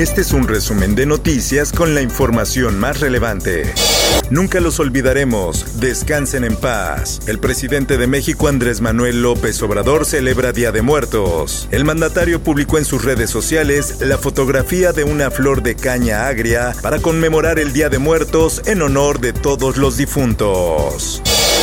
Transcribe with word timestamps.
Este 0.00 0.22
es 0.22 0.32
un 0.32 0.48
resumen 0.48 0.94
de 0.94 1.04
noticias 1.04 1.72
con 1.72 1.94
la 1.94 2.00
información 2.00 2.78
más 2.78 3.00
relevante. 3.00 3.70
Nunca 4.30 4.58
los 4.58 4.80
olvidaremos. 4.80 5.78
Descansen 5.78 6.44
en 6.44 6.56
paz. 6.56 7.20
El 7.26 7.38
presidente 7.38 7.98
de 7.98 8.06
México, 8.06 8.48
Andrés 8.48 8.80
Manuel 8.80 9.20
López 9.20 9.60
Obrador, 9.60 10.06
celebra 10.06 10.52
Día 10.52 10.72
de 10.72 10.80
Muertos. 10.80 11.68
El 11.70 11.84
mandatario 11.84 12.42
publicó 12.42 12.78
en 12.78 12.86
sus 12.86 13.04
redes 13.04 13.28
sociales 13.28 14.00
la 14.00 14.16
fotografía 14.16 14.92
de 14.92 15.04
una 15.04 15.30
flor 15.30 15.62
de 15.62 15.76
caña 15.76 16.28
agria 16.28 16.72
para 16.80 17.00
conmemorar 17.00 17.58
el 17.58 17.74
Día 17.74 17.90
de 17.90 17.98
Muertos 17.98 18.62
en 18.64 18.80
honor 18.80 19.20
de 19.20 19.34
todos 19.34 19.76
los 19.76 19.98
difuntos. 19.98 21.20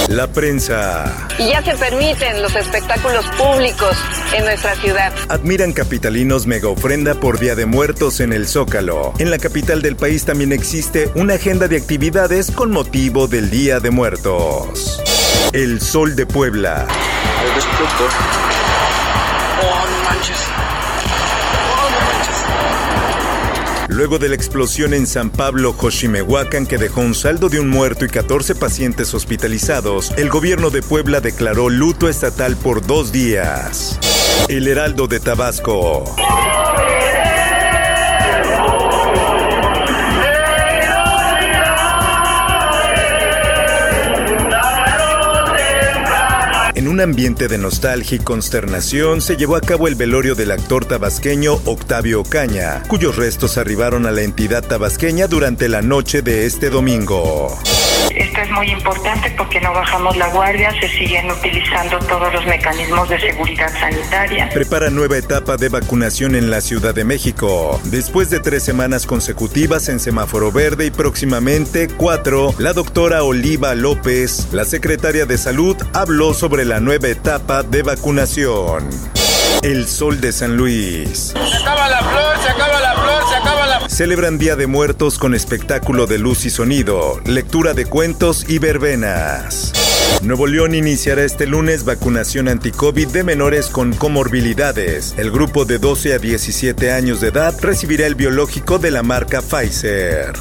La 0.10 0.28
prensa. 0.28 1.28
Y 1.38 1.50
ya 1.50 1.62
se 1.62 1.76
permiten 1.76 2.42
los 2.42 2.56
espectáculos 2.56 3.26
públicos 3.38 3.98
en 4.34 4.46
nuestra 4.46 4.76
ciudad. 4.76 5.12
Admiran 5.28 5.74
capitalinos 5.74 6.48
mega 6.48 6.70
ofrenda 6.70 7.14
por 7.16 7.40
Día 7.40 7.56
de 7.56 7.66
Muertos 7.66 8.20
en 8.22 8.32
el 8.32 8.48
Zócalo. 8.48 9.14
En 9.20 9.30
la 9.30 9.38
capital 9.38 9.82
del 9.82 9.98
país 9.98 10.24
también 10.24 10.54
existe 10.54 11.12
una 11.16 11.34
agenda 11.34 11.68
de 11.68 11.78
actividades 11.78 12.52
con 12.52 12.72
motivo 12.72 13.28
del 13.28 13.50
Día 13.50 13.80
de 13.80 13.92
Muertos. 13.92 15.02
El 15.52 15.82
Sol 15.82 16.16
de 16.16 16.26
Puebla. 16.26 16.88
Luego 23.98 24.20
de 24.20 24.30
la 24.30 24.36
explosión 24.36 24.94
en 24.94 25.08
San 25.08 25.32
Pablo, 25.32 25.74
Joshimehuacan, 25.74 26.68
que 26.68 26.78
dejó 26.78 27.02
un 27.02 27.16
saldo 27.16 27.50
de 27.50 27.60
un 27.60 27.68
muerto 27.68 28.06
y 28.06 28.10
14 28.10 28.54
pacientes 28.54 29.16
hospitalizados, 29.16 30.14
el 30.18 30.30
gobierno 30.30 30.70
de 30.70 30.84
Puebla 30.84 31.20
declaró 31.20 31.68
luto 31.72 32.08
estatal 32.08 32.56
por 32.58 32.86
dos 32.86 33.12
días. 33.12 33.98
El 34.50 34.68
Heraldo 34.68 35.08
de 35.08 35.20
Tabasco. 35.20 36.04
Un 46.98 47.02
ambiente 47.02 47.48
de 47.48 47.60
nostalgia 47.60 48.16
y 48.16 48.20
consternación 48.20 49.22
se 49.22 49.38
llevó 49.38 49.56
a 49.56 49.62
cabo 49.62 49.88
el 49.88 49.94
velorio 49.94 50.34
del 50.34 50.50
actor 50.50 50.84
tabasqueño 50.84 51.60
Octavio 51.66 52.22
Ocaña, 52.22 52.82
cuyos 52.88 53.18
restos 53.18 53.60
arribaron 53.60 54.08
a 54.08 54.12
la 54.12 54.24
entidad 54.24 54.66
tabasqueña 54.66 55.28
durante 55.28 55.70
la 55.70 55.84
noche 55.84 56.24
de 56.24 56.48
este 56.48 56.72
domingo. 56.72 57.56
Esto 58.16 58.42
es 58.42 58.52
muy 58.52 58.72
importante 58.72 59.34
porque 59.38 59.62
no 59.62 59.74
bajamos 59.74 60.18
la 60.18 60.28
guardia, 60.30 60.72
se 60.80 60.88
siguen 60.88 61.30
utilizando 61.30 62.00
todos 62.00 62.34
los 62.34 62.46
mecanismos 62.46 63.08
de 63.10 63.20
seguridad 63.20 63.72
sanitaria. 63.80 64.50
Prepara 64.54 64.90
nueva 64.90 65.18
etapa 65.18 65.58
de 65.58 65.70
vacunación 65.70 66.36
en 66.36 66.50
la 66.50 66.62
Ciudad 66.62 66.96
de 66.96 67.04
México. 67.04 67.80
Después 67.86 68.30
de 68.30 68.40
tres 68.40 68.64
semanas 68.64 69.06
consecutivas 69.06 69.90
en 69.90 70.00
semáforo 70.00 70.52
verde 70.52 70.86
y 70.86 70.92
próximamente 70.92 71.88
cuatro, 71.88 72.54
la 72.58 72.74
doctora 72.74 73.24
Oliva 73.24 73.76
López, 73.76 74.48
la 74.52 74.66
secretaria 74.66 75.26
de 75.26 75.38
Salud, 75.38 75.78
habló 75.94 76.34
sobre 76.34 76.66
la 76.66 76.80
nueva 76.80 77.08
etapa 77.10 77.64
de 77.64 77.84
vacunación. 77.84 78.90
El 79.64 79.88
Sol 79.88 80.22
de 80.22 80.32
San 80.32 80.56
Luis. 80.56 81.34
Se 81.34 81.58
acaba 81.58 81.90
la 81.90 82.00
flor, 82.00 82.38
se 82.44 82.50
acaba 82.50 82.80
la 82.80 82.87
Celebran 83.98 84.38
Día 84.38 84.56
de 84.56 84.68
Muertos 84.68 85.18
con 85.18 85.34
espectáculo 85.34 86.06
de 86.06 86.20
luz 86.20 86.46
y 86.46 86.52
sonido, 86.52 87.20
lectura 87.26 87.74
de 87.74 87.88
cuentos 87.88 88.46
y 88.48 88.60
verbenas. 88.60 89.74
Nuevo 90.22 90.46
León 90.46 90.76
iniciará 90.76 91.24
este 91.24 91.48
lunes 91.48 91.84
vacunación 91.84 92.48
anti-COVID 92.48 93.08
de 93.08 93.24
menores 93.24 93.70
con 93.70 93.94
comorbilidades. 93.94 95.16
El 95.18 95.32
grupo 95.32 95.66
de 95.66 95.80
12 95.80 96.14
a 96.14 96.20
17 96.20 96.92
años 96.92 97.22
de 97.22 97.30
edad 97.30 97.56
recibirá 97.60 98.06
el 98.06 98.14
biológico 98.14 98.78
de 98.78 98.92
la 98.92 99.02
marca 99.02 99.42
Pfizer. 99.42 100.34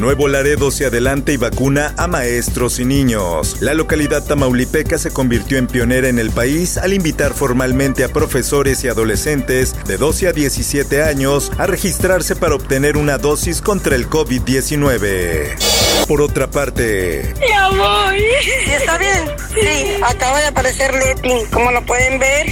Nuevo 0.00 0.28
Laredo 0.28 0.70
se 0.70 0.86
adelanta 0.86 1.30
y 1.30 1.36
vacuna 1.36 1.92
a 1.98 2.06
maestros 2.06 2.80
y 2.80 2.86
niños. 2.86 3.58
La 3.60 3.74
localidad 3.74 4.24
tamaulipeca 4.24 4.96
se 4.96 5.10
convirtió 5.10 5.58
en 5.58 5.66
pionera 5.66 6.08
en 6.08 6.18
el 6.18 6.30
país 6.30 6.78
al 6.78 6.94
invitar 6.94 7.34
formalmente 7.34 8.02
a 8.02 8.08
profesores 8.08 8.82
y 8.82 8.88
adolescentes 8.88 9.76
de 9.84 9.98
12 9.98 10.28
a 10.28 10.32
17 10.32 11.02
años 11.02 11.52
a 11.58 11.66
registrarse 11.66 12.34
para 12.34 12.54
obtener 12.54 12.96
una 12.96 13.18
dosis 13.18 13.60
contra 13.60 13.94
el 13.94 14.08
COVID-19. 14.08 16.06
Por 16.08 16.22
otra 16.22 16.50
parte, 16.50 17.34
Ya 17.46 17.68
voy. 17.68 18.20
¿Sí 18.42 18.70
está 18.72 18.96
bien? 18.96 19.24
Sí, 19.52 20.02
acaba 20.02 20.40
de 20.40 20.46
aparecer 20.46 20.94
Leti. 20.94 21.44
Como 21.52 21.70
lo 21.72 21.84
pueden 21.84 22.18
ver, 22.18 22.46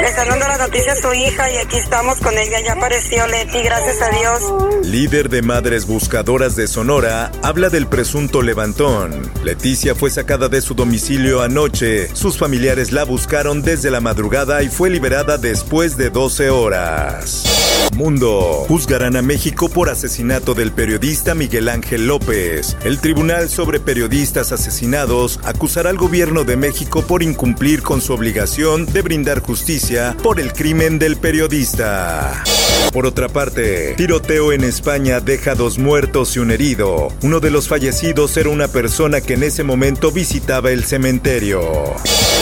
le 0.00 0.06
están 0.06 0.28
dando 0.28 0.46
las 0.46 0.58
noticias 0.58 0.98
a 0.98 1.02
su 1.02 1.14
hija 1.14 1.50
y 1.50 1.56
aquí 1.56 1.76
estamos 1.76 2.18
con 2.18 2.36
ella. 2.36 2.60
Ya 2.64 2.72
apareció 2.74 3.26
Leti, 3.26 3.62
gracias 3.62 4.00
a 4.02 4.10
Dios. 4.10 4.84
líder 4.84 5.28
de 5.28 5.42
Madres 5.42 5.86
Buscadoras 5.86 6.56
de 6.56 6.66
Sonora, 6.66 7.30
habla 7.42 7.68
del 7.68 7.86
presunto 7.86 8.42
levantón. 8.42 9.30
Leticia 9.42 9.94
fue 9.94 10.10
sacada 10.10 10.48
de 10.48 10.60
su 10.60 10.74
domicilio 10.74 11.42
anoche. 11.42 12.14
Sus 12.14 12.38
familiares 12.38 12.92
la 12.92 13.04
buscaron 13.04 13.62
desde 13.62 13.90
la 13.90 14.00
madrugada 14.00 14.62
y 14.62 14.68
fue 14.68 14.90
liberada 14.90 15.38
después 15.38 15.96
de 15.96 16.10
12 16.10 16.50
horas. 16.50 17.57
Mundo. 17.94 18.64
Juzgarán 18.68 19.16
a 19.16 19.22
México 19.22 19.68
por 19.68 19.88
asesinato 19.88 20.54
del 20.54 20.72
periodista 20.72 21.34
Miguel 21.34 21.68
Ángel 21.68 22.06
López. 22.06 22.76
El 22.84 23.00
Tribunal 23.00 23.48
sobre 23.48 23.80
Periodistas 23.80 24.52
Asesinados 24.52 25.40
acusará 25.44 25.90
al 25.90 25.96
gobierno 25.96 26.44
de 26.44 26.56
México 26.56 27.02
por 27.02 27.22
incumplir 27.22 27.82
con 27.82 28.00
su 28.00 28.12
obligación 28.12 28.86
de 28.86 29.02
brindar 29.02 29.40
justicia 29.40 30.16
por 30.22 30.40
el 30.40 30.52
crimen 30.52 30.98
del 30.98 31.16
periodista. 31.16 32.44
Por 32.92 33.06
otra 33.06 33.28
parte, 33.28 33.94
tiroteo 33.96 34.52
en 34.52 34.64
España 34.64 35.20
deja 35.20 35.54
dos 35.54 35.78
muertos 35.78 36.36
y 36.36 36.38
un 36.38 36.50
herido. 36.50 37.12
Uno 37.22 37.40
de 37.40 37.50
los 37.50 37.68
fallecidos 37.68 38.36
era 38.36 38.48
una 38.48 38.68
persona 38.68 39.20
que 39.20 39.34
en 39.34 39.42
ese 39.42 39.62
momento 39.62 40.10
visitaba 40.10 40.70
el 40.70 40.84
cementerio. 40.84 41.60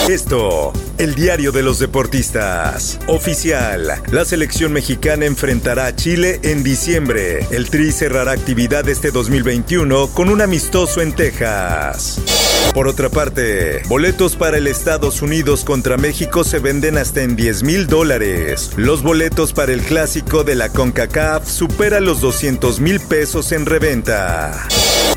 Esto, 0.08 0.72
el 0.98 1.16
diario 1.16 1.50
de 1.50 1.64
los 1.64 1.80
deportistas. 1.80 3.00
Oficial, 3.08 4.02
la 4.10 4.24
selección 4.24 4.72
mexicana 4.72 5.26
enfrentará 5.26 5.86
a 5.86 5.96
Chile 5.96 6.38
en 6.44 6.62
diciembre. 6.62 7.44
El 7.50 7.68
Tri 7.68 7.90
cerrará 7.90 8.30
actividad 8.30 8.88
este 8.88 9.10
2021 9.10 10.08
con 10.14 10.28
un 10.28 10.42
amistoso 10.42 11.00
en 11.00 11.12
Texas. 11.12 12.20
Por 12.74 12.88
otra 12.88 13.08
parte, 13.08 13.82
boletos 13.88 14.36
para 14.36 14.58
el 14.58 14.66
Estados 14.66 15.22
Unidos 15.22 15.64
contra 15.64 15.96
México 15.96 16.44
se 16.44 16.58
venden 16.58 16.98
hasta 16.98 17.22
en 17.22 17.34
10 17.34 17.62
mil 17.62 17.86
dólares. 17.86 18.70
Los 18.76 19.02
boletos 19.02 19.54
para 19.54 19.72
el 19.72 19.80
clásico 19.80 20.44
de 20.44 20.56
la 20.56 20.68
CONCACAF 20.68 21.48
superan 21.48 22.04
los 22.04 22.20
200 22.20 22.80
mil 22.80 23.00
pesos 23.00 23.52
en 23.52 23.64
reventa. 23.64 24.66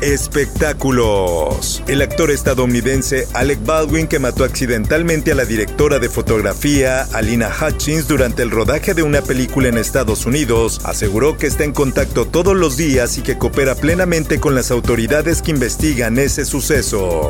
Espectáculos. 0.00 1.82
El 1.86 2.00
actor 2.00 2.30
estadounidense 2.30 3.28
Alec 3.34 3.62
Baldwin, 3.66 4.06
que 4.06 4.18
mató 4.18 4.44
accidentalmente 4.44 5.32
a 5.32 5.34
la 5.34 5.44
directora 5.44 5.98
de 5.98 6.08
fotografía 6.08 7.02
Alina 7.12 7.50
Hutchins 7.50 8.08
durante 8.08 8.42
el 8.42 8.50
rodaje 8.50 8.94
de 8.94 9.02
una 9.02 9.20
película 9.20 9.68
en 9.68 9.76
Estados 9.76 10.24
Unidos, 10.24 10.80
aseguró 10.84 11.36
que 11.36 11.46
está 11.46 11.64
en 11.64 11.72
contacto 11.72 12.26
todos 12.26 12.56
los 12.56 12.78
días 12.78 13.18
y 13.18 13.20
que 13.20 13.36
coopera 13.36 13.74
plenamente 13.74 14.40
con 14.40 14.54
las 14.54 14.70
autoridades 14.70 15.42
que 15.42 15.50
investigan 15.50 16.18
ese 16.18 16.46
suceso. 16.46 17.29